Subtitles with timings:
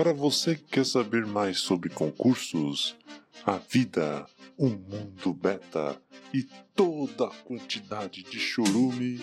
[0.00, 2.96] Para você que quer saber mais sobre concursos,
[3.44, 4.26] a vida,
[4.56, 5.94] o mundo beta
[6.32, 6.42] e
[6.74, 9.20] toda a quantidade de chorume,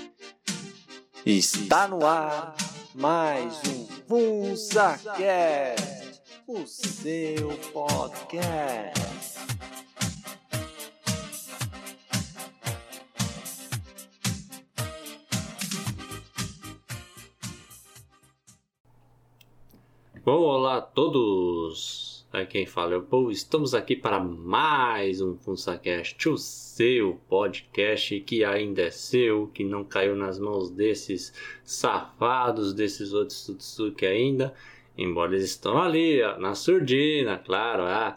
[1.25, 2.55] Está no ar
[2.93, 5.17] mais um FunsaCast,
[6.45, 9.16] o seu podcast.
[20.27, 22.27] Bom, olá a todos!
[22.33, 23.31] Aqui quem fala é o Paul.
[23.31, 29.85] Estamos aqui para mais um FunsaCast, o seu podcast que ainda é seu, que não
[29.85, 34.53] caiu nas mãos desses safados, desses outros Tsutsuki ainda,
[34.97, 38.13] embora eles estão ali, ó, na surdina, claro, ah,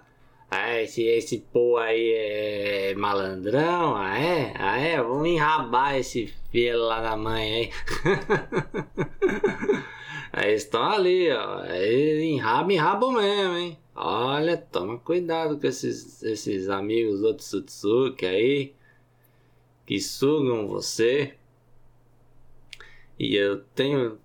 [0.50, 4.52] ah, esse, esse pô aí é malandrão, ah é?
[4.58, 5.00] Ah é?
[5.00, 7.70] Vamos enrabar esse filho lá da mãe aí.
[10.32, 11.60] Aí estão ali, ó.
[11.60, 13.78] Aí enraba, enraba mesmo, hein?
[13.94, 18.74] Olha, toma cuidado com esses, esses amigos do Tsutsuki aí.
[19.84, 21.34] Que sugam você.
[23.18, 24.18] E eu tenho.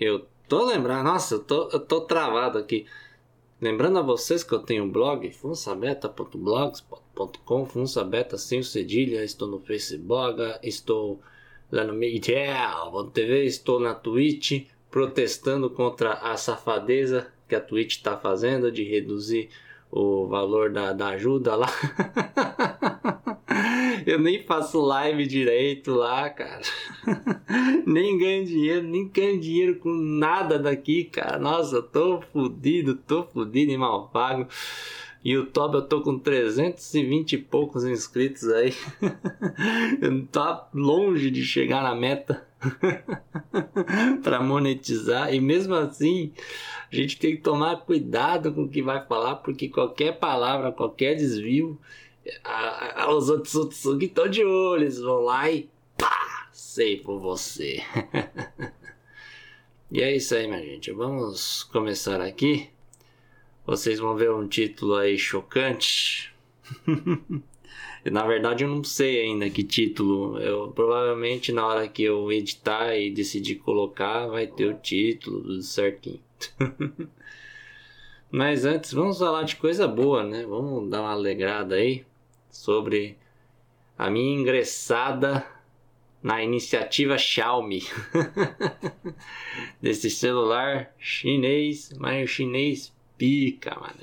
[0.00, 1.04] Eu tô lembrando.
[1.04, 2.86] Nossa, eu tô, eu tô travado aqui.
[3.60, 9.60] Lembrando a vocês que eu tenho um blog, funsabeta.blogspot.com, funsabeta sem o cedilha, estou no
[9.60, 11.20] Facebook, estou
[11.70, 18.70] lá no Miguel.tv, estou na Twitch, protestando contra a safadeza que a Twitch está fazendo
[18.70, 19.48] de reduzir
[19.90, 21.68] o valor da, da ajuda lá.
[24.06, 26.62] Eu nem faço live direito lá, cara.
[27.86, 31.38] nem ganho dinheiro, nem ganho dinheiro com nada daqui, cara.
[31.38, 34.46] Nossa, tô fudido, tô fudido e mal pago.
[35.24, 38.74] YouTube eu tô com 320 e poucos inscritos aí.
[40.32, 42.44] tá longe de chegar na meta
[44.22, 46.32] para monetizar e mesmo assim
[46.90, 51.14] a gente tem que tomar cuidado com o que vai falar porque qualquer palavra, qualquer
[51.14, 51.78] desvio,
[52.44, 57.18] a, a, os outros Sutsugi estão de olho, eles vão lá e pá, sei por
[57.18, 57.80] você.
[59.90, 60.90] e é isso aí, minha gente.
[60.92, 62.70] Vamos começar aqui.
[63.64, 66.34] Vocês vão ver um título aí chocante.
[68.10, 70.38] na verdade, eu não sei ainda que título.
[70.38, 75.62] Eu provavelmente na hora que eu editar e decidir colocar, vai ter o título tudo
[75.62, 76.20] certinho.
[78.30, 80.44] Mas antes, vamos falar de coisa boa, né?
[80.46, 82.04] Vamos dar uma alegrada aí
[82.50, 83.18] sobre
[83.96, 85.46] a minha ingressada
[86.22, 87.82] na iniciativa Xiaomi
[89.82, 92.92] desse celular chinês, mas chinês
[93.22, 94.00] pica, mano.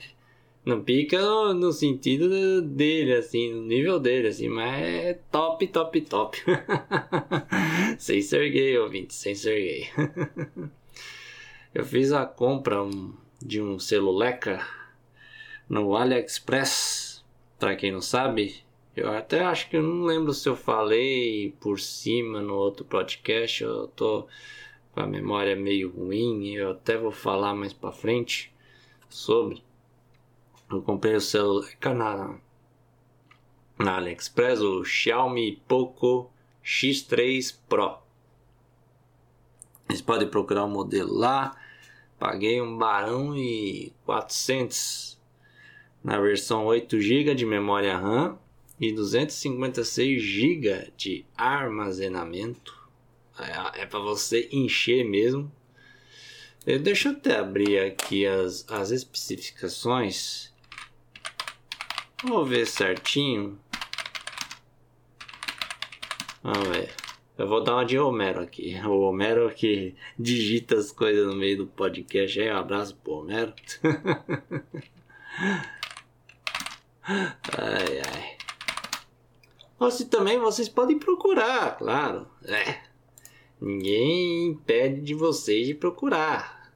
[0.63, 6.02] Não pica no, no, sentido dele, assim, no nível dele, assim, mas é top, top,
[6.02, 6.38] top.
[8.00, 9.90] sem ser gay, ouvinte, sem ser gay.
[11.75, 12.78] Eu fiz a compra
[13.41, 14.66] de um celuleca
[15.68, 17.25] no AliExpress.
[17.59, 18.63] Pra quem não sabe,
[18.96, 23.63] eu até acho que eu não lembro se eu falei por cima no outro podcast.
[23.63, 24.25] Eu tô
[24.94, 26.53] com a memória meio ruim.
[26.53, 28.51] Eu até vou falar mais pra frente
[29.09, 29.63] sobre.
[30.71, 31.65] Eu comprei o celular
[31.95, 32.39] na,
[33.77, 36.31] na AliExpress, o Xiaomi Poco
[36.63, 37.97] X3 Pro.
[39.87, 41.57] Vocês podem procurar o um modelo lá.
[42.19, 45.17] Paguei um barão e 400
[46.03, 48.37] na versão 8 GB de memória RAM
[48.79, 52.77] e 256 GB de armazenamento.
[53.39, 55.51] É, é para você encher mesmo.
[56.65, 60.53] Deixa eu até abrir aqui as, as especificações.
[62.23, 63.57] Vou ver certinho.
[66.43, 66.93] Vamos ver.
[67.37, 68.75] Eu vou dar uma de Homero aqui.
[68.85, 72.39] O Homero que digita as coisas no meio do podcast.
[72.39, 73.53] Aí, um abraço pro Homero.
[77.01, 78.37] ai, ai.
[79.79, 82.27] Ou se também vocês podem procurar, claro.
[82.43, 82.88] É.
[83.61, 86.71] Ninguém impede de vocês de procurar.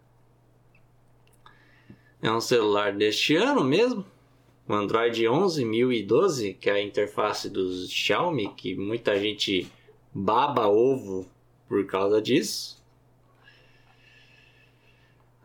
[2.22, 4.06] É um celular deste ano mesmo.
[4.68, 9.70] O Android 11.012, que é a interface dos Xiaomi, que muita gente
[10.14, 11.26] baba ovo
[11.68, 12.83] por causa disso.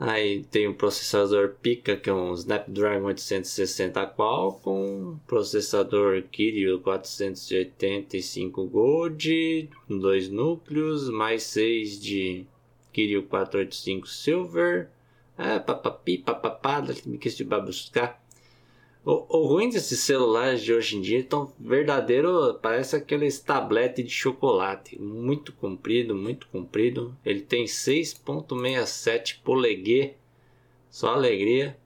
[0.01, 9.69] Aí tem o processador Pica, que é um Snapdragon 860 Qualcomm, processador Kirio 485 Gold,
[9.89, 12.47] dois núcleos, mais 6 de
[12.93, 14.89] Kirio 485 Silver.
[15.37, 18.23] É, papapi, papapá, me quis buscar.
[19.05, 24.11] O, o ruim desses celulares de hoje em dia estão verdadeiro, parece aqueles tablete de
[24.11, 27.17] chocolate, muito comprido, muito comprido.
[27.25, 30.15] Ele tem 6.67 poleguê
[30.91, 31.77] só alegria.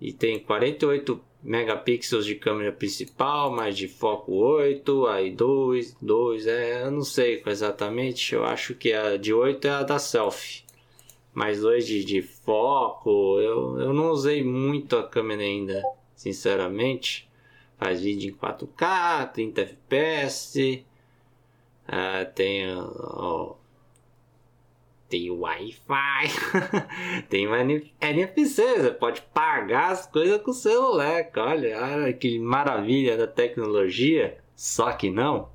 [0.00, 6.82] E tem 48 megapixels de câmera principal, mais de foco 8, aí 2, 2, é,
[6.82, 10.61] eu não sei exatamente, eu acho que a de 8 é a da selfie.
[11.32, 15.82] Mais 2 de, de foco, eu, eu não usei muito a câmera ainda,
[16.14, 17.30] sinceramente.
[17.78, 20.84] Faz vídeo em 4K, 30 FPS,
[21.88, 22.66] uh, tem
[25.12, 26.28] tem Wi-Fi,
[27.28, 27.46] tem
[28.00, 31.28] NFC, você pode pagar as coisas com o celular.
[31.36, 35.51] Olha, olha que maravilha da tecnologia, só que não.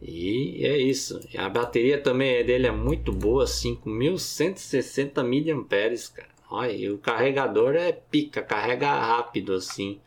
[0.00, 1.20] E é isso.
[1.36, 5.68] A bateria também dele é muito boa, 5160 mAh,
[6.14, 6.28] cara.
[6.50, 10.00] Olha, e o carregador é pica, carrega rápido assim.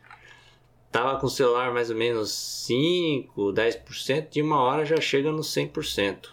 [0.90, 5.40] Tava com o celular mais ou menos 5, 10%, de uma hora já chega no
[5.40, 6.28] 100%.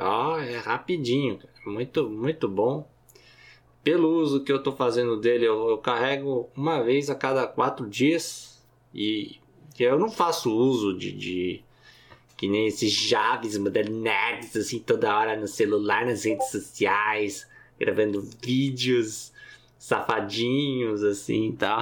[0.00, 2.88] Ó, é rapidinho, muito, muito bom.
[3.82, 7.88] Pelo uso que eu estou fazendo dele, eu, eu, carrego uma vez a cada quatro
[7.88, 8.64] dias
[8.94, 9.38] e
[9.78, 11.64] eu não faço uso de, de
[12.44, 17.48] que nem esses jovens nerds assim toda hora no celular, nas redes sociais,
[17.80, 19.32] gravando vídeos
[19.78, 21.80] safadinhos assim, tal,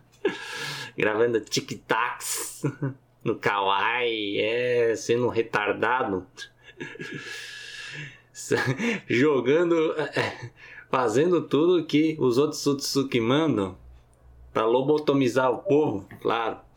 [0.96, 2.62] gravando TikToks
[3.22, 6.26] no Kawaii, é sendo um retardado.
[9.06, 9.94] jogando,
[10.90, 13.76] fazendo tudo que os outros Sutsuki mandam
[14.54, 16.69] para lobotomizar o povo, claro.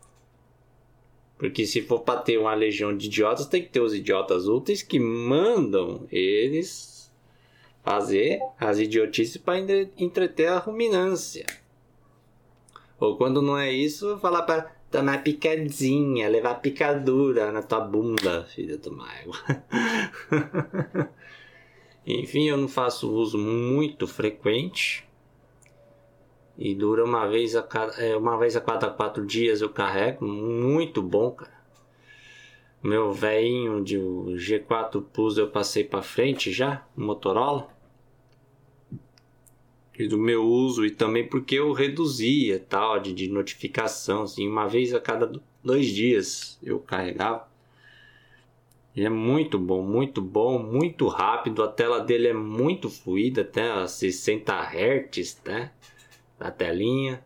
[1.43, 4.81] Porque se for para ter uma legião de idiotas, tem que ter os idiotas úteis
[4.81, 7.13] que mandam eles
[7.83, 9.59] fazer as idiotices para
[9.97, 11.45] entreter a ruminância.
[12.97, 18.77] Ou quando não é isso, falar para tomar picadinha, levar picadura na tua bunda, filha
[18.77, 19.35] do água.
[22.07, 25.05] Enfim, eu não faço uso muito frequente.
[26.57, 30.25] E dura uma vez a cada, é, uma vez a cada quatro dias eu carrego.
[30.25, 31.63] Muito bom, cara.
[32.81, 37.73] Meu velhinho de G4 Plus eu passei para frente já, Motorola
[39.97, 44.67] e do meu uso e também porque eu reduzia tal de, de notificação assim uma
[44.67, 45.31] vez a cada
[45.63, 47.47] dois dias eu carregava
[48.95, 53.85] e é muito bom muito bom muito rápido a tela dele é muito fluida até
[53.85, 55.71] 60 Hz né
[56.39, 57.23] a telinha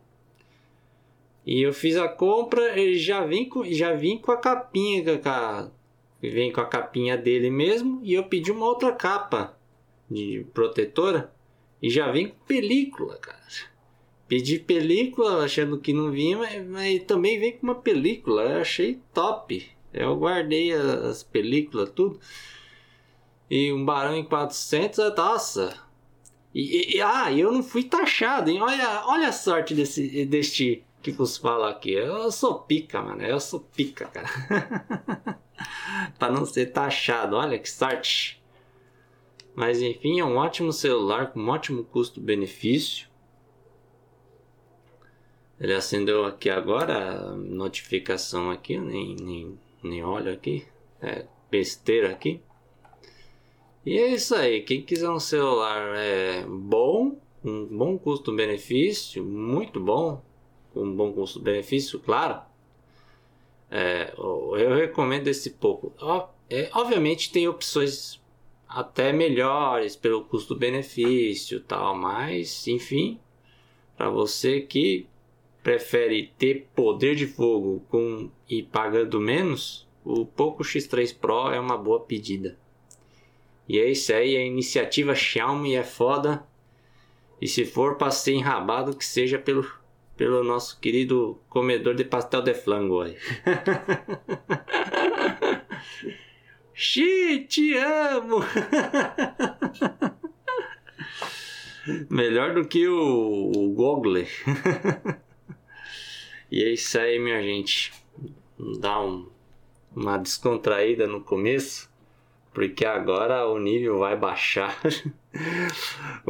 [1.46, 5.28] e eu fiz a compra e já vim com já vim com a capinha com
[5.28, 5.70] a,
[6.20, 9.58] vem com a capinha dele mesmo e eu pedi uma outra capa
[10.10, 11.32] de protetora
[11.80, 13.38] e já vem com película, cara.
[14.26, 18.42] Pedi película achando que não vinha, mas, mas também vem com uma película.
[18.42, 19.66] Eu achei top.
[19.92, 22.20] Eu guardei as películas, tudo.
[23.48, 25.87] E um barão em 400, nossa.
[26.54, 28.60] E, e, ah, eu não fui taxado, hein?
[28.60, 31.92] Olha, olha a sorte desse, deste que vos fala aqui.
[31.92, 33.22] Eu sou pica, mano.
[33.22, 35.38] Eu sou pica, cara.
[36.18, 37.36] pra não ser taxado.
[37.36, 38.42] Olha que sorte.
[39.54, 43.08] Mas enfim, é um ótimo celular com um ótimo custo-benefício.
[45.60, 50.64] Ele acendeu aqui agora a notificação aqui, eu nem, nem, nem olho aqui.
[51.02, 52.40] É besteira aqui.
[53.88, 54.60] E é isso aí.
[54.60, 60.22] Quem quiser um celular é bom, um bom custo-benefício, muito bom,
[60.76, 62.42] um bom custo-benefício, claro.
[63.70, 65.94] É, eu recomendo esse pouco.
[66.50, 68.20] É, obviamente tem opções
[68.68, 73.18] até melhores pelo custo-benefício tal, mas enfim,
[73.96, 75.06] para você que
[75.62, 81.78] prefere ter poder de fogo com e pagando menos, o Poco X3 Pro é uma
[81.78, 82.58] boa pedida.
[83.68, 86.42] E é isso aí, a iniciativa Xiaomi é foda.
[87.40, 89.70] E se for para ser enrabado, que seja pelo,
[90.16, 93.16] pelo nosso querido comedor de pastel de flango aí.
[96.72, 98.38] Xi, te amo!
[102.08, 103.74] Melhor do que o, o
[106.50, 107.92] e é isso aí, minha gente.
[108.80, 109.28] Dá um,
[109.94, 111.87] uma descontraída no começo,
[112.52, 114.78] porque agora o nível vai baixar.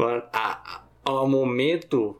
[1.04, 2.16] Ao momento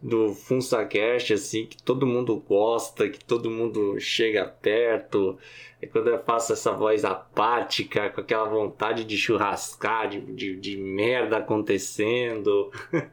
[0.00, 5.36] do FunsaCast, assim, que todo mundo gosta, que todo mundo chega perto.
[5.80, 10.76] É quando eu faço essa voz apática, com aquela vontade de churrascar, de, de, de
[10.76, 12.70] merda acontecendo.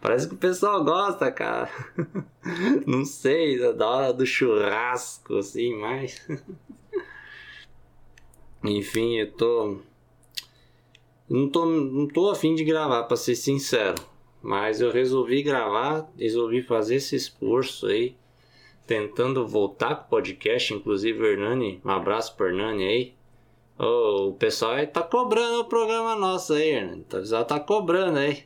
[0.00, 1.70] Parece que o pessoal gosta, cara.
[2.86, 6.26] Não sei, da hora do churrasco, assim, mas.
[8.62, 9.78] Enfim, eu tô.
[11.28, 14.02] Não tô, não tô afim de gravar, para ser sincero.
[14.42, 18.16] Mas eu resolvi gravar, resolvi fazer esse esforço aí,
[18.86, 20.72] tentando voltar com o podcast.
[20.72, 23.14] Inclusive, o Hernani, um abraço pro Hernani aí.
[23.78, 27.02] Oh, o pessoal aí tá cobrando o programa nosso aí, Hernani.
[27.02, 28.42] O pessoal tá cobrando aí.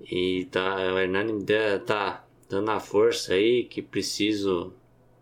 [0.00, 1.44] e tá, o Hernani
[1.84, 4.72] tá dando a força aí que preciso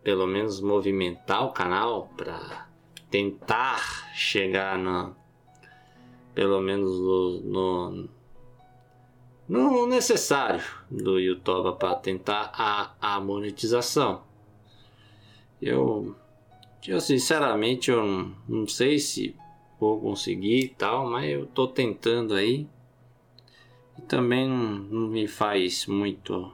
[0.03, 2.69] pelo menos movimentar o canal para
[3.11, 5.15] tentar chegar no
[6.35, 8.09] pelo menos no, no,
[9.49, 14.23] no necessário do YouTube para tentar a, a monetização.
[15.61, 16.17] Eu,
[16.87, 19.37] eu sinceramente eu não, não sei se
[19.79, 22.67] vou conseguir e tal, mas eu tô tentando aí.
[23.99, 26.51] E também não, não me faz muito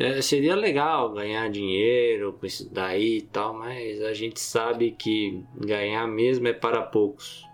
[0.00, 5.44] é, seria legal ganhar dinheiro com isso daí e tal, mas a gente sabe que
[5.54, 7.44] ganhar mesmo é para poucos.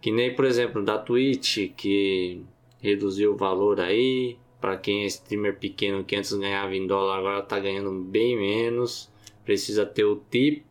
[0.00, 2.42] Que nem, por exemplo, da Twitch, que
[2.80, 4.36] reduziu o valor aí.
[4.60, 9.08] Para quem é streamer pequeno que antes ganhava em dólar, agora tá ganhando bem menos.
[9.44, 10.20] Precisa ter o,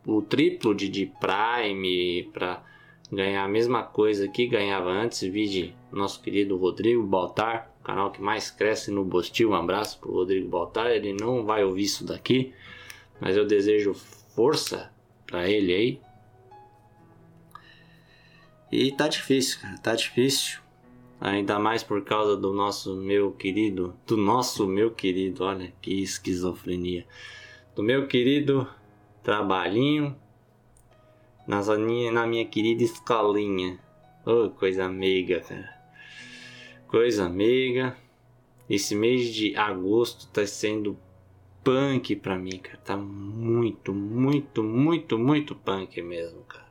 [0.06, 2.62] o triplo de, de Prime para
[3.10, 5.22] ganhar a mesma coisa que ganhava antes.
[5.22, 9.50] Vide nosso querido Rodrigo Baltar canal que mais cresce no Bostil.
[9.50, 10.88] Um abraço pro Rodrigo Baltar.
[10.88, 12.52] Ele não vai ouvir isso daqui,
[13.20, 14.92] mas eu desejo força
[15.24, 16.00] para ele aí.
[18.72, 20.58] E tá difícil, cara, tá difícil.
[21.20, 27.06] Ainda mais por causa do nosso meu querido, do nosso meu querido, olha que esquizofrenia.
[27.74, 28.68] Do meu querido
[29.22, 30.14] trabalhinho
[31.46, 33.78] nas, na minha querida escolinha.
[34.26, 35.75] Oh, coisa meiga, cara.
[36.88, 37.96] Coisa amiga.
[38.70, 40.96] Esse mês de agosto tá sendo
[41.64, 42.78] punk pra mim, cara.
[42.78, 46.66] Tá muito, muito, muito, muito punk mesmo, cara.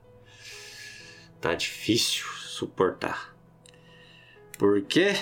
[1.41, 3.35] Tá difícil suportar.
[4.57, 5.13] Porque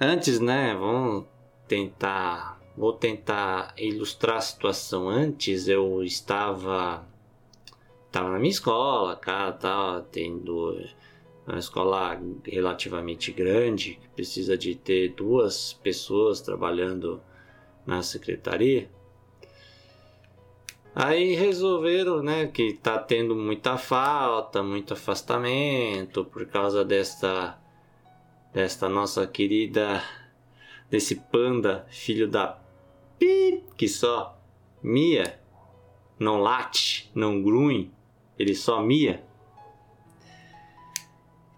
[0.00, 1.26] antes, né, vamos
[1.68, 5.08] tentar, vou tentar ilustrar a situação.
[5.08, 7.06] Antes eu estava
[8.06, 10.78] estava na minha escola, cara, tava tendo
[11.52, 17.22] uma escola relativamente grande, precisa de ter duas pessoas trabalhando
[17.84, 18.90] na secretaria.
[20.94, 27.58] Aí resolveram, né, que tá tendo muita falta, muito afastamento por causa desta
[28.52, 30.02] desta nossa querida
[30.90, 32.58] desse panda filho da
[33.18, 34.38] pi que só
[34.82, 35.40] mia,
[36.18, 37.90] não late, não grunhe,
[38.38, 39.24] ele só mia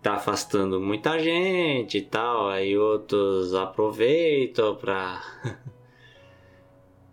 [0.05, 5.23] tá afastando muita gente e tal, aí outros aproveitam pra.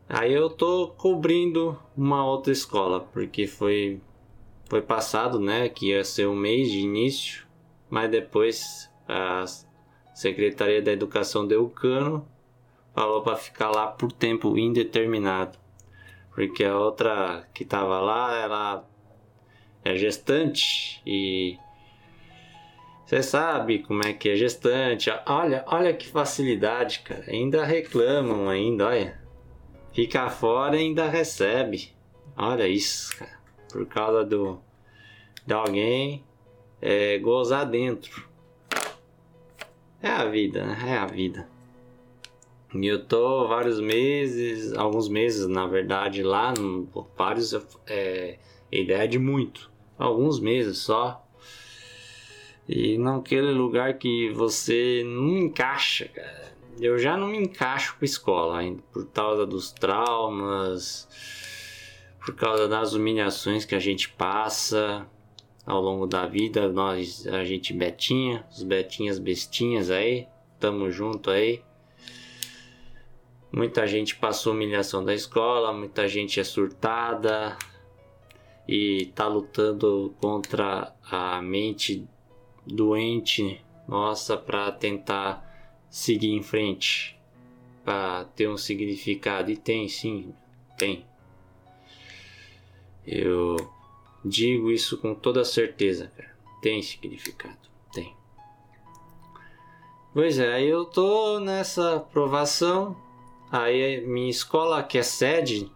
[0.09, 4.01] aí eu tô cobrindo uma outra escola, porque foi
[4.65, 7.47] foi passado, né, que ia ser um mês de início,
[7.89, 9.45] mas depois a
[10.13, 12.27] Secretaria da Educação deu o cano,
[12.93, 15.57] falou para ficar lá por tempo indeterminado.
[16.35, 18.89] Porque a outra que tava lá, ela
[19.83, 21.57] é gestante e
[23.11, 25.11] você sabe como é que é gestante.
[25.25, 27.25] Olha, olha que facilidade, cara.
[27.27, 29.19] Ainda reclamam ainda, olha.
[29.91, 31.91] Fica fora e ainda recebe.
[32.37, 33.37] Olha isso, cara.
[33.69, 34.61] Por causa do
[35.45, 36.23] de alguém
[36.81, 38.29] é, gozar dentro.
[40.01, 40.77] É a vida, né?
[40.87, 41.45] É a vida.
[42.73, 46.53] E eu tô vários meses, alguns meses na verdade lá,
[47.17, 47.53] vários
[47.87, 48.37] é,
[48.71, 51.27] ideia de muito, alguns meses só
[52.67, 56.51] e naquele lugar que você não encaixa, cara.
[56.79, 61.07] Eu já não me encaixo com escola ainda, por causa dos traumas,
[62.25, 65.05] por causa das humilhações que a gente passa
[65.65, 66.69] ao longo da vida.
[66.69, 70.27] Nós, a gente betinha, os betinhas bestinhas aí,
[70.59, 71.61] tamo junto aí.
[73.51, 77.57] Muita gente passou humilhação da escola, muita gente é surtada
[78.65, 82.07] e tá lutando contra a mente
[82.65, 85.47] doente nossa para tentar
[85.89, 87.19] seguir em frente,
[87.83, 89.51] para ter um significado.
[89.51, 90.33] E tem sim,
[90.77, 91.05] tem.
[93.05, 93.57] Eu
[94.23, 96.31] digo isso com toda certeza, cara.
[96.61, 97.57] Tem significado,
[97.91, 98.15] tem.
[100.13, 102.95] Pois é, aí eu tô nessa aprovação.
[103.51, 105.69] Aí minha escola que é sede,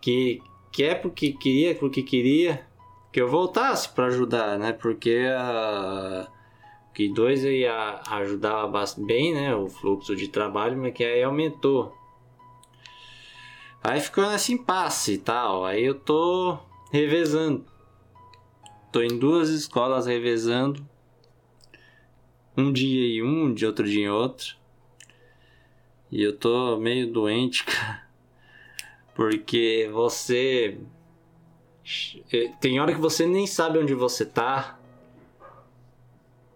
[0.00, 0.42] que
[0.72, 2.66] quer é porque queria, porque queria,
[3.12, 4.72] que eu voltasse para ajudar, né?
[4.72, 6.28] Porque a
[6.92, 9.54] que dois ia ajudar bem, né?
[9.54, 11.96] O fluxo de trabalho, mas que aí aumentou.
[13.82, 15.64] Aí ficou nesse impasse e tal.
[15.64, 16.58] Aí eu tô
[16.92, 17.64] revezando.
[18.92, 20.86] Tô em duas escolas revezando.
[22.56, 24.56] Um dia em um, de outro dia em outro.
[26.10, 28.06] E eu tô meio doente, cara.
[29.14, 30.78] Porque você.
[32.60, 34.78] Tem hora que você nem sabe onde você tá.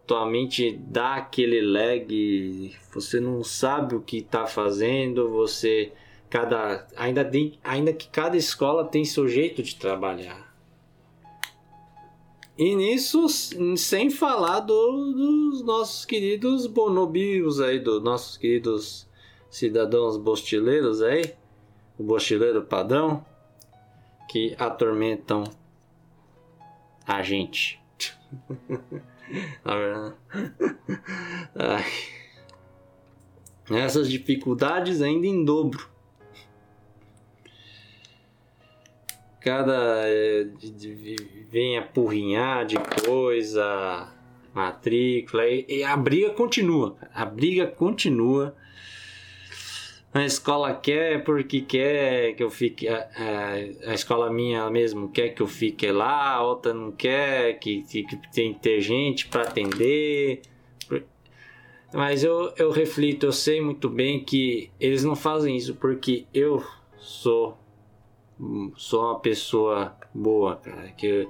[0.07, 2.77] Tua mente dá aquele lag.
[2.93, 5.31] Você não sabe o que tá fazendo.
[5.31, 5.93] Você.
[6.31, 10.53] Cada, ainda, tem, ainda que cada escola tem seu jeito de trabalhar.
[12.57, 13.29] E nisso,
[13.77, 19.09] sem falar do, dos nossos queridos bonobios aí, dos nossos queridos
[19.51, 21.35] cidadãos bostileiros aí,
[21.99, 23.25] o bostileiro padrão,
[24.35, 25.45] que atormentam
[27.07, 27.81] a gente.
[33.71, 35.89] Essas dificuldades ainda em dobro.
[39.41, 40.03] Cada.
[40.09, 40.49] É,
[41.49, 42.75] vem apurrinhar de
[43.07, 44.13] coisa,
[44.53, 46.97] matrícula, e a briga continua.
[47.15, 48.57] A briga continua
[50.15, 52.89] a escola quer porque quer que eu fique.
[52.89, 53.09] A,
[53.89, 58.05] a, escola minha mesmo quer que eu fique lá, a outra não quer, que, que,
[58.05, 60.41] que tem que ter gente para atender.
[61.93, 66.65] Mas eu, eu reflito, eu sei muito bem que eles não fazem isso porque eu
[66.97, 67.59] sou
[68.77, 70.93] sou uma pessoa boa, cara.
[70.93, 71.29] Que,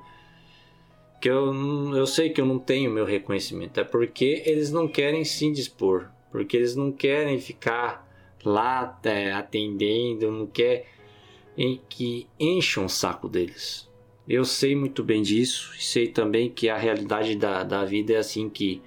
[1.22, 1.54] que eu,
[1.96, 3.80] eu sei que eu não tenho meu reconhecimento.
[3.80, 6.10] É porque eles não querem se dispor.
[6.30, 8.03] Porque eles não querem ficar
[8.44, 10.86] lá é, atendendo, não quer
[11.56, 13.90] em que encham o saco deles.
[14.26, 18.48] Eu sei muito bem disso, sei também que a realidade da, da vida é assim
[18.48, 18.82] que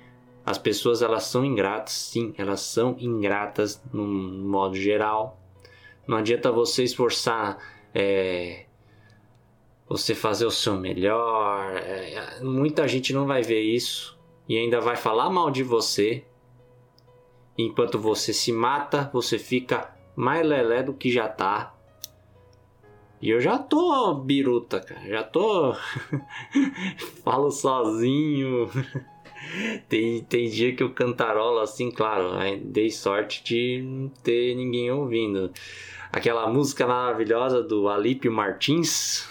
[0.45, 5.39] as pessoas elas são ingratas, sim, elas são ingratas no modo geral.
[6.07, 7.57] Não adianta você esforçar,
[7.93, 8.65] é,
[9.87, 11.75] você fazer o seu melhor.
[11.75, 16.23] É, muita gente não vai ver isso e ainda vai falar mal de você
[17.57, 21.73] Enquanto você se mata, você fica mais lelé do que já tá.
[23.19, 25.07] E eu já tô biruta, cara.
[25.07, 25.73] Já tô.
[27.23, 28.69] Falo sozinho.
[29.89, 32.33] tem, tem dia que eu cantarolo assim, claro.
[32.63, 35.51] Dei sorte de não ter ninguém ouvindo.
[36.11, 39.27] Aquela música maravilhosa do Alípio Martins.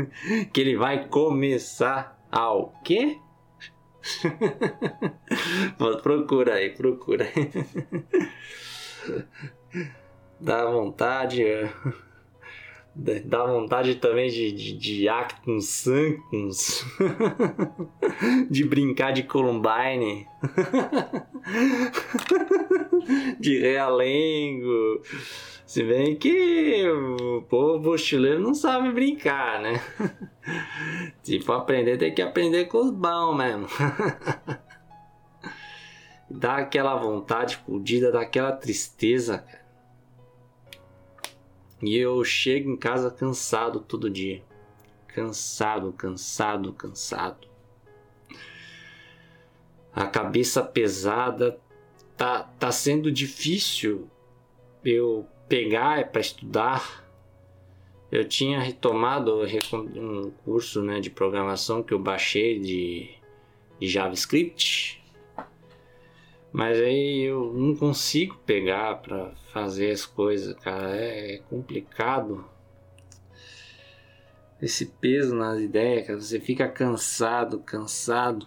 [0.52, 3.18] que ele vai começar ao quê?
[6.02, 7.50] Procura aí, procura aí.
[10.40, 11.44] Dá vontade.
[11.44, 11.70] É.
[13.24, 15.06] Dá vontade também de, de, de
[15.60, 16.84] Sanctus.
[18.50, 20.26] de brincar de Columbine.
[23.38, 25.02] de Realengo.
[25.70, 29.74] Se bem que o povo bochileiro não sabe brincar, né?
[31.46, 33.68] For aprender, tem que aprender com os bons mesmo.
[36.28, 39.64] dá aquela vontade fodida, dá aquela tristeza, cara.
[41.80, 44.42] E eu chego em casa cansado todo dia.
[45.06, 47.46] Cansado, cansado, cansado.
[49.94, 51.60] A cabeça pesada.
[52.16, 54.10] Tá, tá sendo difícil
[54.84, 57.04] eu pegar para estudar.
[58.10, 59.42] Eu tinha retomado
[59.96, 63.10] um curso né, de programação que eu baixei de,
[63.78, 65.02] de JavaScript,
[66.52, 70.96] mas aí eu não consigo pegar para fazer as coisas, cara.
[70.96, 72.44] É, é complicado.
[74.62, 76.20] Esse peso nas ideias, cara.
[76.20, 78.46] Você fica cansado, cansado.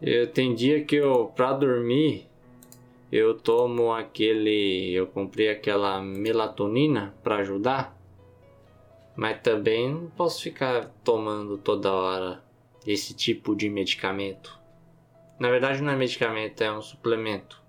[0.00, 2.28] Eu tem dia que eu, pra dormir,
[3.12, 7.94] eu tomo aquele, eu comprei aquela melatonina para ajudar,
[9.14, 12.42] mas também não posso ficar tomando toda hora
[12.86, 14.58] esse tipo de medicamento.
[15.38, 17.60] Na verdade não é medicamento, é um suplemento.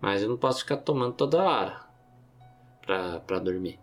[0.00, 1.88] Mas eu não posso ficar tomando toda hora
[2.86, 3.80] pra dormir.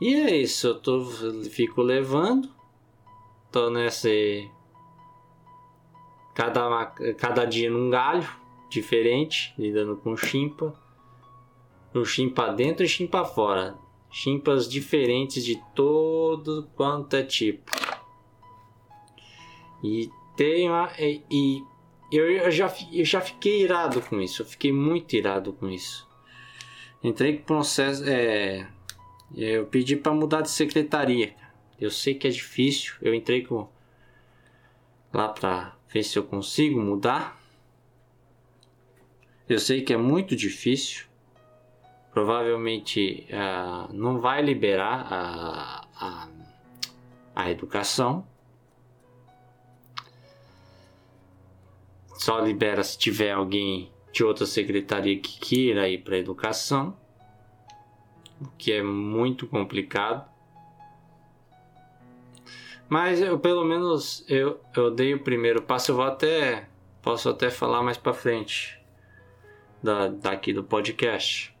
[0.00, 1.04] E é isso, eu tô,
[1.50, 2.48] fico levando,
[3.52, 4.50] tô nesse
[6.34, 8.28] cada, cada dia num galho
[8.68, 10.74] diferente, lidando com chimpa.
[11.94, 13.76] Um chimpa dentro e chimpa fora.
[14.10, 17.70] Chimpas diferentes de todo quanto é tipo.
[19.82, 21.62] E tem uma, e, e
[22.10, 24.42] eu, já, eu já fiquei irado com isso.
[24.42, 26.08] Eu fiquei muito irado com isso.
[27.02, 28.02] Entrei com processo.
[28.06, 28.66] É,
[29.36, 31.34] eu pedi para mudar de secretaria.
[31.80, 32.94] Eu sei que é difícil.
[33.02, 33.68] Eu entrei com
[35.12, 37.40] lá para ver se eu consigo mudar.
[39.48, 41.06] Eu sei que é muito difícil.
[42.12, 46.28] Provavelmente uh, não vai liberar a, a,
[47.34, 48.26] a educação.
[52.14, 56.96] Só libera se tiver alguém de outra secretaria que queira ir para a educação,
[58.40, 60.33] o que é muito complicado.
[62.88, 66.68] Mas eu pelo menos eu, eu dei o primeiro passo, eu vou até
[67.02, 68.80] posso até falar mais para frente
[69.82, 71.54] da, daqui do podcast.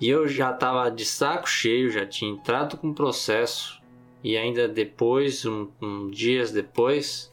[0.00, 3.82] E eu já tava de saco cheio, já tinha entrado com o processo
[4.22, 7.28] e ainda depois, um, um dias depois,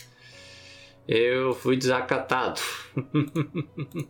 [1.08, 2.60] eu fui desacatado.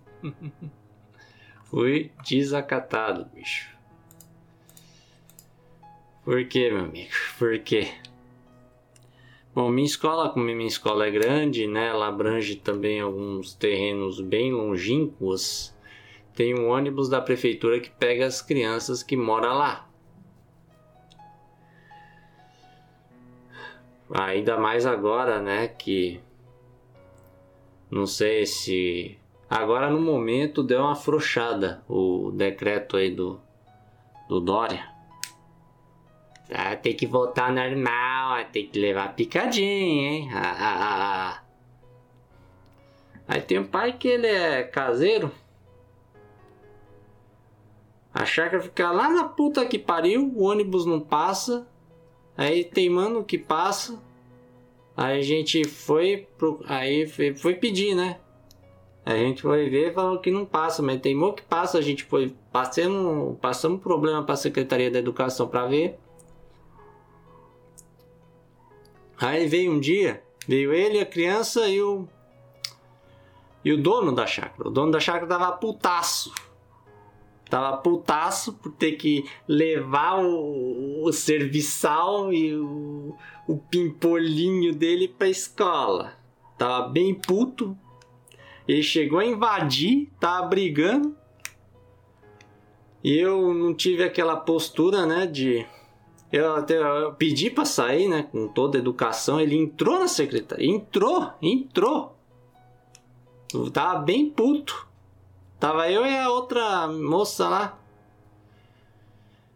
[1.65, 3.76] fui desacatado, bicho.
[6.27, 7.09] Por quê, meu amigo?
[7.39, 7.87] Por quê?
[9.55, 14.51] Bom, minha escola, como minha escola é grande, né, ela abrange também alguns terrenos bem
[14.51, 15.73] longínquos
[16.35, 19.89] tem um ônibus da prefeitura que pega as crianças que moram lá.
[24.13, 26.19] Ainda mais agora, né, que
[27.89, 29.17] não sei se
[29.49, 33.39] agora no momento deu uma afrouxada o decreto aí do
[34.27, 34.96] do Dória.
[36.49, 40.29] Ah, tem que voltar normal, tem que levar picadinho, hein?
[40.33, 41.43] Ah, ah, ah, ah.
[43.27, 45.31] Aí tem um pai que ele é caseiro.
[48.13, 51.67] A chácara fica lá na puta que pariu, o ônibus não passa.
[52.37, 54.01] Aí teimando que passa.
[54.95, 58.19] Aí a gente foi pro, aí foi, foi pedir, né?
[59.05, 61.77] A gente foi ver e falou que não passa, mas teimou que passa.
[61.77, 65.99] A gente foi passando, passamos problema para a Secretaria da Educação para ver.
[69.19, 72.07] Aí veio um dia, veio ele, a criança e o
[73.65, 74.69] e o dono da chácara.
[74.69, 76.33] O dono da chácara tava putaço.
[77.49, 83.13] Tava putaço por ter que levar o, o serviçal e o,
[83.47, 86.13] o pimpolinho dele pra escola.
[86.57, 87.77] Tava bem puto.
[88.67, 91.15] Ele chegou a invadir, tava brigando.
[93.03, 95.65] E eu não tive aquela postura, né, de...
[96.31, 96.77] Eu até
[97.17, 99.39] pedi para sair, né, com toda a educação.
[99.39, 100.69] Ele entrou na secretaria.
[100.69, 102.15] Entrou, entrou.
[103.53, 104.87] Eu tava bem puto.
[105.59, 107.79] Tava eu e a outra moça lá.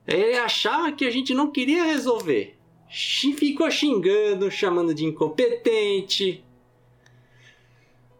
[0.07, 2.57] Ele achava que a gente não queria resolver.
[2.89, 6.43] Ficou xingando, chamando de incompetente.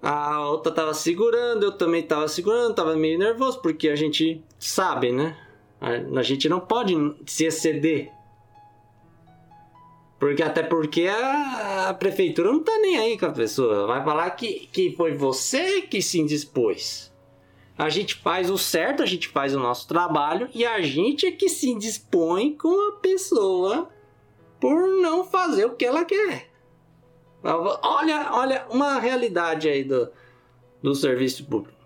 [0.01, 5.11] A outra tava segurando, eu também tava segurando, tava meio nervoso, porque a gente sabe,
[5.11, 5.37] né?
[5.79, 8.11] A gente não pode se exceder.
[10.21, 13.87] Porque até porque a, prefeitura não tá nem aí com a pessoa.
[13.87, 17.11] Vai falar que, que foi você que se indispôs.
[17.75, 21.31] A gente faz o certo, a gente faz o nosso trabalho e a gente é
[21.31, 23.89] que se dispõe com a pessoa
[24.59, 26.51] por não fazer o que ela quer.
[27.43, 30.07] Olha, olha uma realidade aí do,
[30.83, 31.79] do serviço público.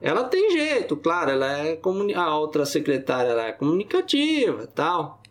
[0.00, 5.21] Ela tem jeito, claro, ela é comuni a outra secretária ela é comunicativa, tal.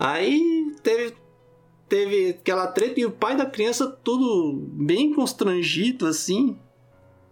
[0.00, 1.14] Aí teve
[1.86, 6.58] teve aquela treta e o pai da criança tudo bem constrangido assim.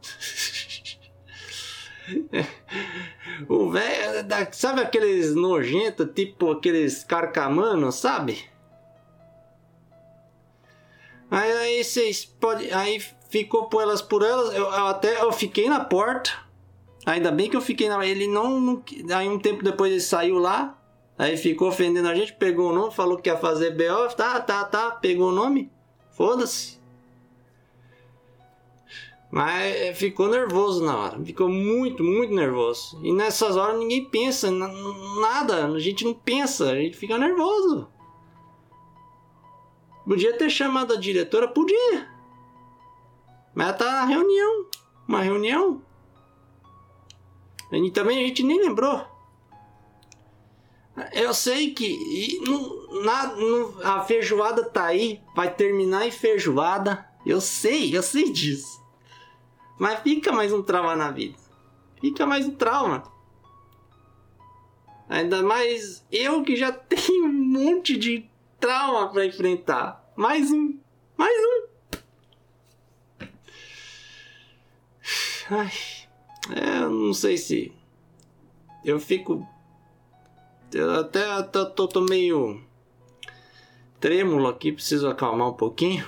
[3.49, 8.45] o velho, sabe aqueles nojentos, tipo aqueles carcamanos, sabe?
[11.31, 12.73] Aí, vocês podem.
[12.73, 14.55] Aí ficou por elas por elas.
[14.55, 16.31] Eu, eu, até eu fiquei na porta.
[17.07, 18.05] Ainda bem que eu fiquei na.
[18.07, 18.83] Ele não, não.
[19.15, 20.78] Aí um tempo depois ele saiu lá.
[21.19, 24.15] Aí ficou ofendendo a gente, pegou o nome, falou que ia fazer BO.
[24.15, 24.93] Tá, tá, tá.
[24.93, 25.71] Pegou o nome.
[26.13, 26.79] Foda-se.
[29.31, 31.25] Mas ficou nervoso na hora.
[31.25, 33.01] Ficou muito, muito nervoso.
[33.03, 35.67] E nessas horas ninguém pensa nada.
[35.67, 37.89] A gente não pensa, a gente fica nervoso.
[40.07, 41.49] Podia ter chamado a diretora?
[41.49, 42.09] Podia.
[43.55, 44.67] Mas ela tá na reunião.
[45.07, 45.83] Uma reunião.
[47.73, 49.18] E também a gente nem lembrou.
[51.13, 52.41] Eu sei que
[53.05, 55.21] na, a feijoada tá aí.
[55.35, 57.07] Vai terminar em feijoada.
[57.25, 58.83] Eu sei, eu sei disso.
[59.79, 61.39] Mas fica mais um trauma na vida.
[62.01, 63.05] Fica mais um trauma.
[65.09, 68.29] Ainda mais eu que já tenho um monte de
[68.61, 70.13] trauma para enfrentar.
[70.17, 70.79] Mais um.
[71.17, 71.69] Mais um.
[75.51, 75.73] Ai.
[76.55, 77.73] É, eu não sei se.
[78.85, 79.47] Eu fico.
[80.73, 82.63] Eu até tô, tô, tô meio.
[84.01, 86.07] Trêmulo aqui, preciso acalmar um pouquinho.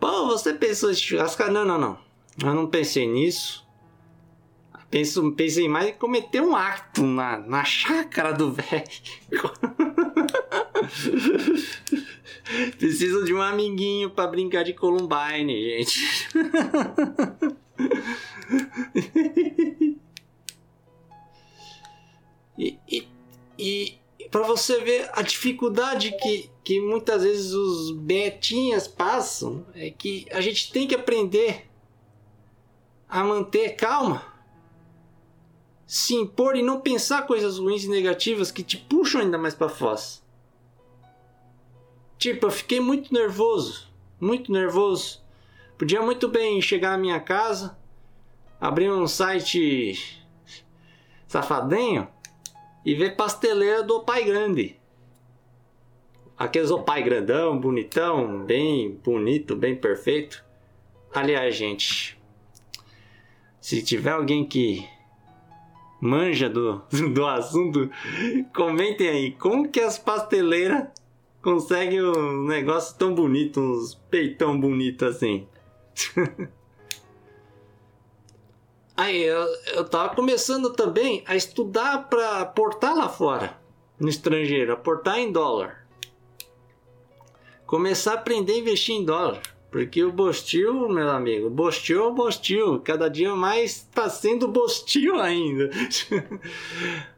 [0.00, 1.50] Pô, você pensou em churrascar?
[1.50, 1.98] Não, não, não.
[2.42, 3.66] Eu não pensei nisso.
[4.88, 8.84] penso, pensei mais em cometer um acto na, na chácara do velho.
[12.78, 16.28] Preciso de um amiguinho para brincar de Columbine, gente.
[22.58, 23.08] e, e,
[23.56, 23.98] e
[24.30, 30.40] para você ver a dificuldade que, que muitas vezes os betinhas passam, é que a
[30.40, 31.68] gente tem que aprender
[33.08, 34.22] a manter calma,
[35.86, 39.68] se impor e não pensar coisas ruins e negativas que te puxam ainda mais para
[39.68, 40.22] foz.
[42.18, 43.88] Tipo, eu fiquei muito nervoso,
[44.20, 45.22] muito nervoso.
[45.78, 47.78] Podia muito bem chegar na minha casa,
[48.60, 50.26] abrir um site
[51.28, 52.08] safadinho
[52.84, 54.76] e ver pasteleira do pai grande.
[56.36, 60.44] Aqueles pai grandão, bonitão, bem bonito, bem perfeito.
[61.12, 62.16] Aliás, gente,
[63.60, 64.88] se tiver alguém que
[66.00, 67.90] manja do, do assunto,
[68.54, 70.88] comentem aí como que as pasteleiras
[71.42, 75.46] conseguem um negócio tão bonito, uns peitão bonito assim.
[78.98, 83.56] aí eu, eu tava começando também a estudar para portar lá fora,
[83.98, 85.86] no estrangeiro, a portar em dólar.
[87.64, 89.40] Começar a aprender a investir em dólar.
[89.70, 92.80] Porque o Bostil, meu amigo, Bostil é o Bostil.
[92.80, 95.70] Cada dia mais está sendo Bostil ainda.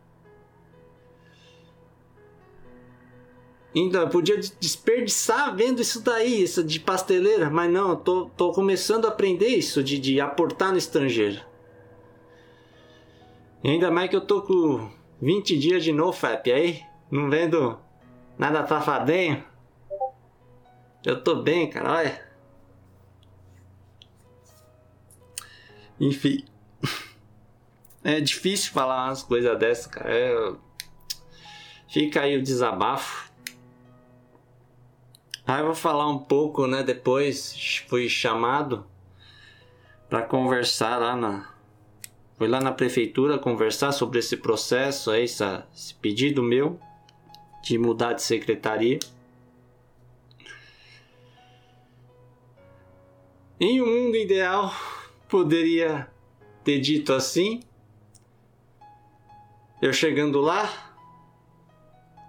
[3.72, 8.50] Então, eu podia desperdiçar vendo isso daí, isso de pasteleira, mas não, eu tô, tô
[8.50, 11.40] começando a aprender isso, de, de aportar no estrangeiro.
[13.62, 17.78] Ainda mais que eu tô com 20 dias de NoFap aí, não vendo
[18.38, 19.44] nada safadinho.
[21.04, 22.30] Eu tô bem, cara, olha.
[26.00, 26.44] Enfim.
[28.02, 30.08] É difícil falar umas coisas dessas, cara.
[30.10, 30.54] É...
[31.86, 33.30] Fica aí o desabafo.
[35.46, 36.82] Aí eu vou falar um pouco, né?
[36.82, 38.86] Depois fui chamado
[40.08, 41.52] para conversar lá na.
[42.40, 46.80] Fui lá na prefeitura conversar sobre esse processo, aí, esse pedido meu
[47.62, 48.98] de mudar de secretaria.
[53.60, 54.72] Em um mundo ideal,
[55.28, 56.10] poderia
[56.64, 57.60] ter dito assim.
[59.82, 60.96] Eu chegando lá,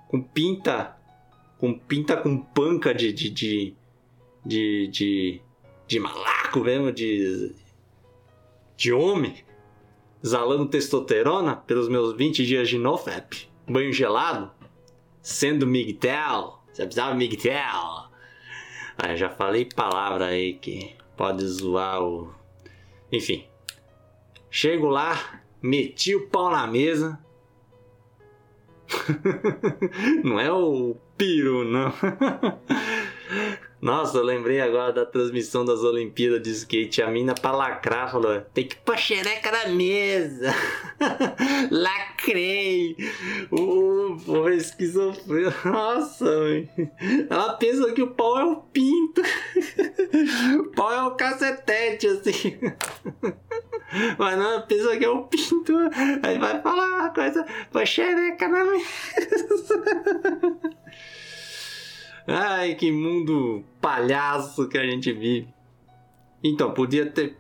[0.10, 0.94] com pinta,
[1.58, 3.76] com pinta com panca de, de, de,
[4.46, 5.42] de, de,
[5.88, 7.56] de malaco mesmo, de,
[8.76, 9.42] de homem,
[10.24, 14.52] exalando testosterona pelos meus 20 dias de nofap, banho gelado,
[15.22, 18.10] sendo Miguel, você precisava Miguel.
[18.98, 22.34] Aí já falei palavra aí que pode zoar o
[23.12, 23.46] enfim.
[24.50, 27.20] Chego lá, meti o pau na mesa.
[30.24, 31.92] não é o piru, não.
[33.82, 37.02] Nossa, eu lembrei agora da transmissão das Olimpíadas de skate.
[37.02, 40.54] A mina pra lacrar falou: tem que pôr xereca na mesa.
[41.72, 42.96] Lacrei.
[43.50, 45.54] O, o esquizofrenia.
[45.66, 46.70] Nossa, mãe.
[47.28, 49.22] ela pensa que o pau é o pinto.
[50.62, 52.60] o pau é o cacetete, assim.
[54.18, 55.74] Mas não, pensa que é o pinto.
[56.22, 59.84] Aí vai falar uma coisa: pôr xereca na mesa.
[62.28, 65.48] Ai, que mundo palhaço que a gente vive.
[66.44, 67.38] Então, podia ter.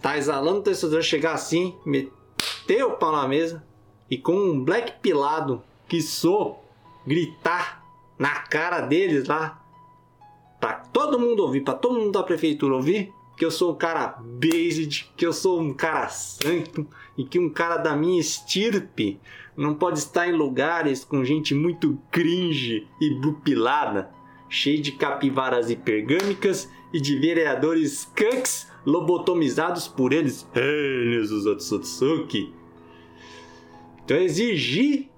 [0.00, 3.62] Tá exalando o testosterona, chegar assim, meter o pau na mesa
[4.08, 6.64] e com um black pilado que sou,
[7.06, 7.84] gritar
[8.18, 9.60] na cara deles lá.
[10.60, 14.18] Pra todo mundo ouvir, pra todo mundo da prefeitura ouvir que eu sou um cara
[14.20, 19.18] based, que eu sou um cara santo e que um cara da minha estirpe
[19.56, 24.10] não pode estar em lugares com gente muito cringe e bupilada
[24.50, 32.52] cheio de capivaras hipergâmicas e de vereadores skunks lobotomizados por eles, eles os Otsutsuki.
[34.04, 35.08] Então eu exigi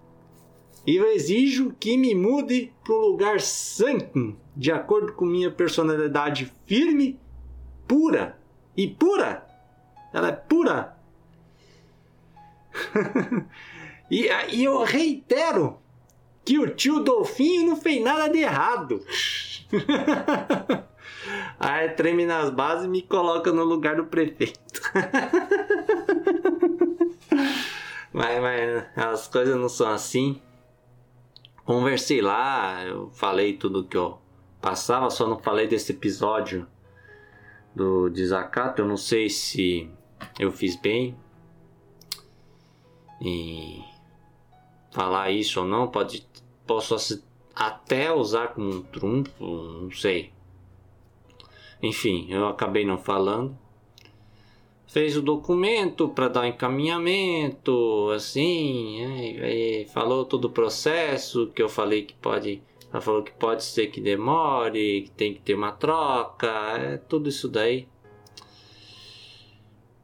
[0.87, 6.53] e eu exijo que me mude para um lugar santo, de acordo com minha personalidade
[6.67, 7.19] firme,
[7.89, 8.39] pura
[8.77, 9.47] e pura.
[10.13, 10.99] Ela é pura.
[14.11, 15.79] e, e eu reitero
[16.45, 19.05] que o tio Dolfinho não fez nada de errado.
[21.59, 24.81] Aí treme nas bases e me coloca no lugar do prefeito.
[28.13, 30.41] mas, mas as coisas não são assim.
[31.65, 34.19] Conversei lá, eu falei tudo que eu
[34.61, 36.67] passava, só não falei desse episódio
[37.75, 38.83] do desacato.
[38.83, 39.89] Eu não sei se
[40.39, 41.17] eu fiz bem.
[43.21, 43.92] em
[44.93, 46.25] falar isso ou não, pode
[46.67, 46.95] posso
[47.55, 49.45] até usar como um trunfo,
[49.83, 50.31] não sei.
[51.83, 53.59] Enfim, eu acabei não falando.
[54.87, 59.03] Fez o documento para dar encaminhamento, assim,
[59.41, 62.63] aí, falou todo o processo que eu falei que pode.
[62.93, 67.31] Ela falou que pode ser que demore, que tem que ter uma troca, é tudo
[67.31, 67.89] isso daí.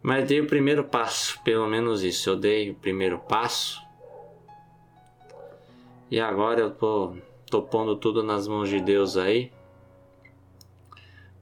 [0.03, 2.31] Mas dei o primeiro passo, pelo menos isso.
[2.31, 3.88] Eu dei o primeiro passo.
[6.11, 7.17] E agora eu tô,
[7.51, 9.53] tô pondo tudo nas mãos de Deus aí.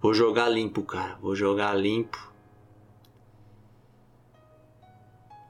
[0.00, 1.16] Vou jogar limpo, cara.
[1.20, 2.32] Vou jogar limpo.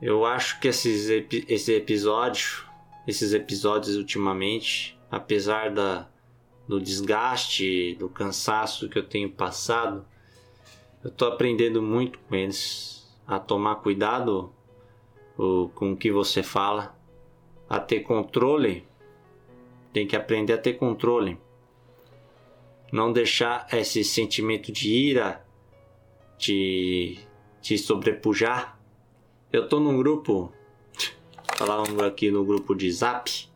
[0.00, 1.08] Eu acho que esses,
[1.48, 2.64] esse episódio,
[3.06, 6.06] esses episódios ultimamente, apesar da,
[6.68, 10.04] do desgaste, do cansaço que eu tenho passado,
[11.02, 14.52] eu tô aprendendo muito com eles a tomar cuidado
[15.38, 16.94] o, com o que você fala,
[17.68, 18.86] a ter controle.
[19.96, 21.40] Tem que aprender a ter controle.
[22.92, 25.42] Não deixar esse sentimento de ira
[26.36, 27.18] te,
[27.62, 28.78] te sobrepujar.
[29.50, 30.52] Eu tô num grupo,
[31.56, 33.48] falando aqui no grupo de Zap,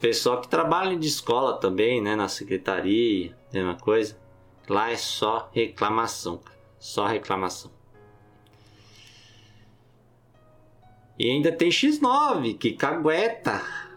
[0.00, 4.18] pessoal que trabalha de escola também, né, na secretaria, mesma coisa.
[4.68, 6.40] Lá é só reclamação,
[6.80, 7.70] só reclamação.
[11.16, 13.87] E ainda tem X9, que cagueta.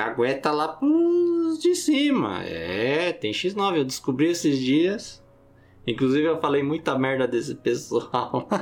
[0.00, 2.42] Cagueta lá pros de cima.
[2.44, 3.76] É, tem X9.
[3.76, 5.22] Eu descobri esses dias.
[5.86, 8.48] Inclusive eu falei muita merda desse pessoal.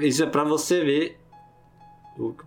[0.00, 1.18] Isso é pra você ver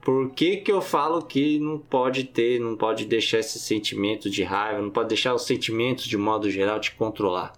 [0.02, 4.44] por que, que eu falo que não pode ter, não pode deixar esse sentimento de
[4.44, 7.52] raiva, não pode deixar os sentimentos de modo geral te controlar.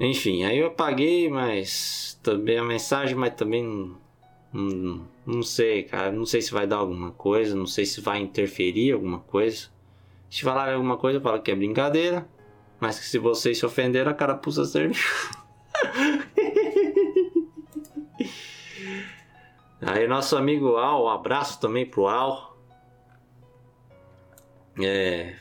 [0.00, 3.62] Enfim, aí eu apaguei, mas também a mensagem, mas também
[4.52, 6.10] não, não, sei, cara.
[6.10, 9.68] Não sei se vai dar alguma coisa, não sei se vai interferir alguma coisa.
[10.30, 12.26] Se falar alguma coisa, eu falo que é brincadeira.
[12.80, 14.98] Mas que se vocês se ofenderam, a carapuça serve.
[19.80, 22.56] Aí nosso amigo Al, um abraço também pro Al.
[24.80, 25.36] É,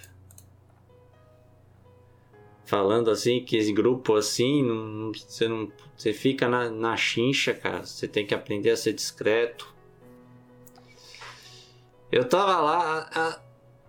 [2.74, 7.86] falando assim que esse grupo assim, não, você não você fica na, na chincha, cara.
[7.86, 9.72] Você tem que aprender a ser discreto.
[12.12, 13.40] Eu tava lá a,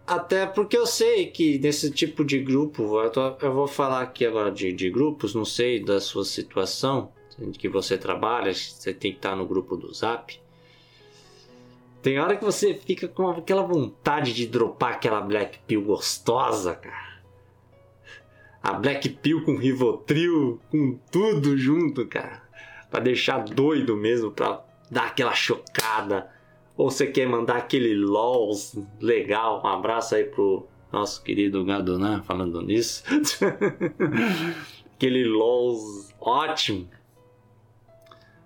[0.06, 4.26] até porque eu sei que nesse tipo de grupo, eu, tô, eu vou falar aqui
[4.26, 7.10] agora de, de grupos, não sei da sua situação,
[7.58, 10.38] que você trabalha, você tem que estar no grupo do Zap.
[12.02, 17.13] Tem hora que você fica com aquela vontade de dropar aquela Black Pill gostosa, cara
[18.64, 22.42] a Black Pill com Rivotril, com tudo junto, cara.
[22.90, 26.30] Pra deixar doido mesmo, pra dar aquela chocada.
[26.74, 29.60] Ou você quer mandar aquele LOLs legal?
[29.62, 33.04] Um abraço aí pro nosso querido Gadonan falando nisso.
[34.96, 36.88] aquele LOLs ótimo.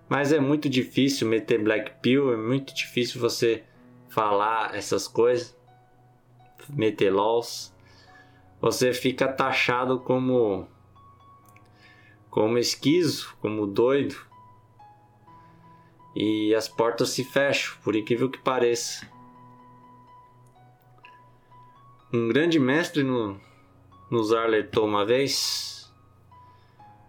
[0.09, 3.63] Mas é muito difícil meter Black Pill, é muito difícil você
[4.09, 5.57] falar essas coisas.
[6.67, 7.73] Meter LOLs
[8.61, 10.67] você fica taxado como
[12.29, 14.15] como esquizo, como doido.
[16.15, 19.07] E as portas se fecham, por incrível que pareça.
[22.11, 23.39] Um grande mestre no,
[24.09, 25.91] nos alertou uma vez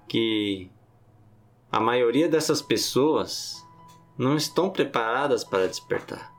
[0.09, 0.71] que
[1.73, 3.67] a maioria dessas pessoas
[4.19, 6.31] não estão preparadas para despertar.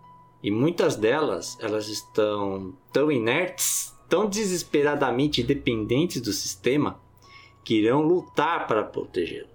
[0.43, 6.99] E muitas delas, elas estão tão inertes tão desesperadamente dependentes do sistema
[7.63, 9.47] que irão lutar para protegê-lo.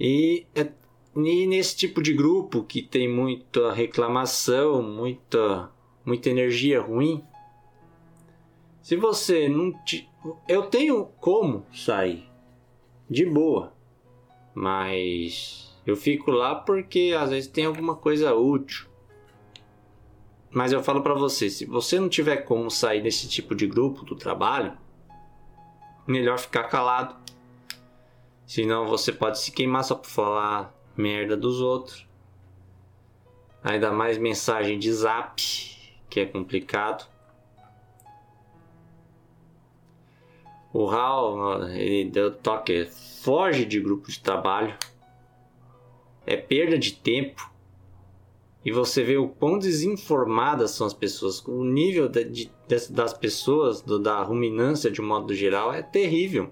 [0.00, 0.72] E, é,
[1.14, 5.70] e nesse tipo de grupo que tem muita reclamação, muita,
[6.06, 7.22] muita energia ruim,
[8.80, 10.08] se você não te,
[10.48, 12.26] eu tenho como sair
[13.10, 13.74] de boa,
[14.54, 18.95] mas eu fico lá porque às vezes tem alguma coisa útil.
[20.50, 24.04] Mas eu falo para você, se você não tiver como sair desse tipo de grupo
[24.04, 24.76] do trabalho,
[26.06, 27.16] melhor ficar calado.
[28.46, 32.06] Senão você pode se queimar só por falar merda dos outros.
[33.62, 35.42] Ainda mais mensagem de zap,
[36.08, 37.06] que é complicado.
[40.72, 42.86] O Hal, ele deu toque,
[43.22, 44.76] foge de grupo de trabalho.
[46.24, 47.50] É perda de tempo
[48.66, 52.50] e você vê o quão desinformadas são as pessoas, o nível de, de,
[52.90, 56.50] das pessoas, do, da ruminância de um modo geral, é terrível.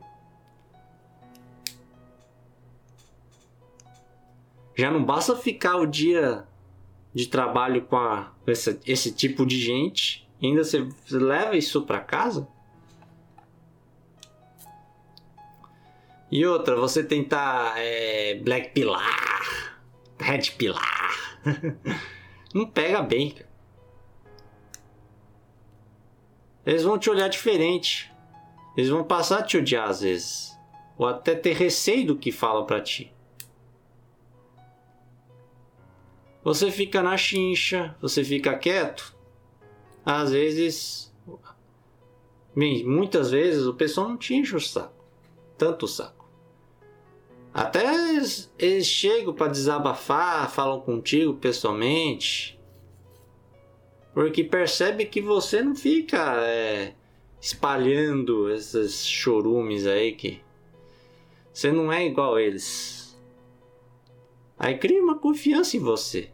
[4.76, 6.46] Já não basta ficar o dia
[7.12, 11.98] de trabalho com, a, com esse, esse tipo de gente, ainda você leva isso para
[11.98, 12.46] casa?
[16.30, 19.80] E outra, você tentar é, Black Pilar,
[20.20, 21.03] Red Pilar
[22.54, 23.54] não pega bem, cara.
[26.64, 28.12] Eles vão te olhar diferente.
[28.76, 30.58] Eles vão passar a te odiar às vezes.
[30.96, 33.12] Ou até ter receio do que falam para ti.
[36.42, 39.14] Você fica na chincha, você fica quieto.
[40.04, 41.12] Às vezes.
[42.54, 45.04] Bem, muitas vezes o pessoal não te enche o saco.
[45.58, 46.23] Tanto o saco.
[47.54, 52.58] Até eles, eles chegam para desabafar, falam contigo pessoalmente.
[54.12, 56.94] Porque percebe que você não fica é,
[57.40, 60.42] espalhando esses chorumes aí que
[61.52, 63.16] você não é igual a eles.
[64.58, 66.32] Aí cria uma confiança em você.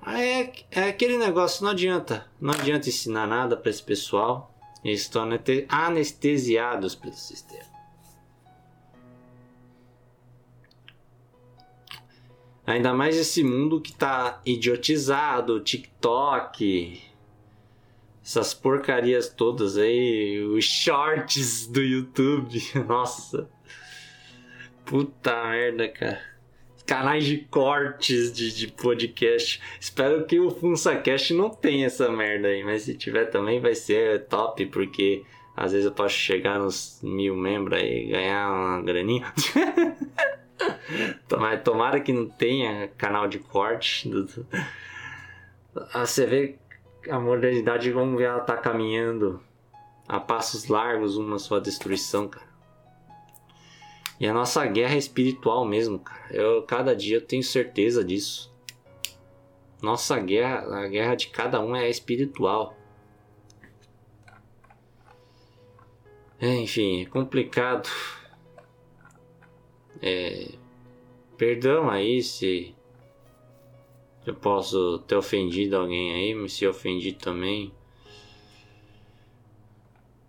[0.00, 2.30] Aí é, é aquele negócio, não adianta.
[2.40, 4.54] Não adianta ensinar nada para esse pessoal.
[4.84, 5.28] Eles estão
[5.68, 7.75] anestesiados pelo sistema.
[12.66, 17.00] Ainda mais esse mundo que tá idiotizado, TikTok,
[18.24, 22.60] essas porcarias todas aí, os shorts do YouTube.
[22.88, 23.48] Nossa.
[24.84, 26.20] Puta merda, cara.
[26.84, 29.62] Canais de cortes de, de podcast.
[29.80, 34.24] Espero que o FunsaCast não tenha essa merda aí, mas se tiver também vai ser
[34.26, 35.24] top, porque
[35.56, 39.32] às vezes eu posso chegar nos mil membros aí e ganhar uma graninha.
[41.64, 44.10] Tomara, que não tenha canal de corte.
[45.92, 46.58] Ah, você vê
[47.10, 49.42] a modernidade, ver, ela tá caminhando
[50.08, 52.46] a passos largos uma sua destruição, cara.
[54.18, 56.26] E a nossa guerra é espiritual mesmo, cara.
[56.30, 58.54] Eu, cada dia eu tenho certeza disso.
[59.82, 62.74] Nossa guerra, a guerra de cada um é espiritual.
[66.40, 67.88] É, enfim, é complicado.
[70.02, 70.50] É,
[71.36, 72.74] perdão aí se
[74.26, 77.72] eu posso ter ofendido alguém aí, mas se ofendi também.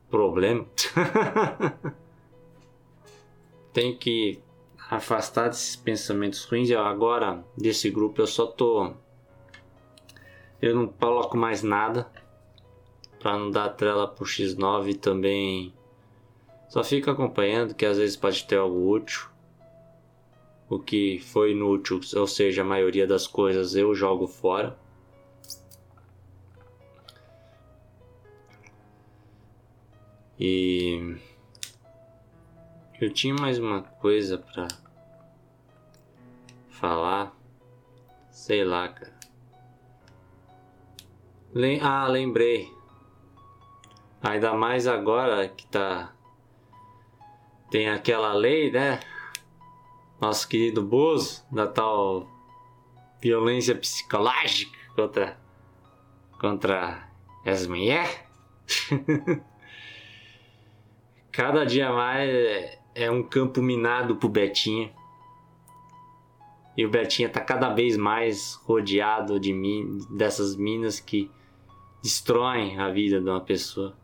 [0.09, 0.65] Problema.
[3.73, 4.39] Tem que
[4.89, 6.69] afastar desses pensamentos ruins.
[6.69, 8.93] Eu, agora, desse grupo, eu só tô.
[10.61, 12.09] Eu não coloco mais nada.
[13.19, 15.73] Pra não dar trela pro X9 também.
[16.69, 19.27] Só fico acompanhando, que às vezes pode ter algo útil
[20.69, 24.77] o que foi inútil, ou seja, a maioria das coisas eu jogo fora.
[30.39, 31.17] E
[33.01, 34.67] eu tinha mais uma coisa para
[36.69, 37.35] falar,
[38.29, 39.17] sei lá, cara.
[41.53, 42.71] Lem ah, lembrei.
[44.21, 46.13] Ainda mais agora que tá
[47.71, 48.99] tem aquela lei, né?
[50.19, 52.27] Nosso querido Bozo, da tal
[53.21, 55.39] violência psicológica contra,
[56.39, 57.09] contra
[57.45, 58.19] as mulheres.
[61.31, 64.91] Cada dia mais é, é um campo minado pro Betinha.
[66.75, 71.31] E o Betinha tá cada vez mais rodeado de min dessas minas que
[72.03, 73.97] destroem a vida de uma pessoa.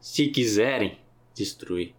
[0.00, 0.98] Se quiserem
[1.34, 1.94] destruir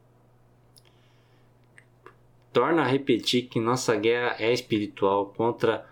[2.53, 5.89] torna a repetir que nossa guerra é espiritual contra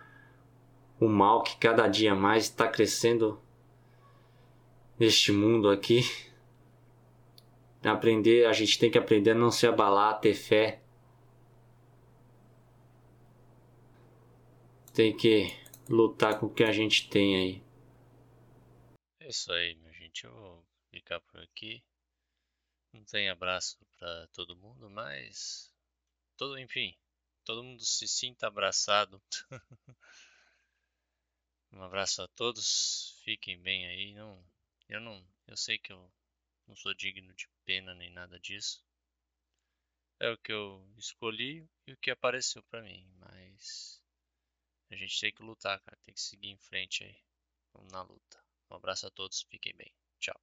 [1.00, 3.42] o mal que cada dia mais está crescendo
[5.00, 6.02] neste mundo aqui.
[7.84, 10.80] Aprender, a gente tem que aprender a não se abalar, a ter fé.
[14.94, 15.48] Tem que
[15.90, 17.64] lutar com o que a gente tem aí.
[19.20, 20.26] É isso aí, minha gente.
[20.26, 21.82] Eu vou ficar por aqui.
[22.94, 25.71] Não tem abraço para todo mundo, mas
[26.42, 26.98] todo, enfim,
[27.46, 29.22] todo mundo se sinta abraçado.
[31.72, 34.16] um abraço a todos, fiquem bem aí.
[34.16, 34.44] Não,
[34.90, 36.12] eu não, eu sei que eu
[36.68, 38.84] não sou digno de pena nem nada disso.
[40.20, 44.02] É o que eu escolhi e o que apareceu para mim, mas
[44.90, 47.20] a gente tem que lutar, cara, tem que seguir em frente aí.
[47.72, 48.44] Vamos na luta.
[48.72, 49.94] Um abraço a todos, fiquem bem.
[50.20, 50.42] Tchau.